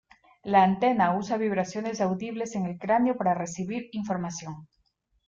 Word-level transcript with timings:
La 0.41 0.63
antena 0.63 1.15
usa 1.15 1.37
vibraciones 1.37 2.01
audibles 2.01 2.55
en 2.55 2.65
el 2.65 2.79
cráneo 2.79 3.17
para 3.17 3.35
recibir 3.35 3.89
información. 3.91 4.67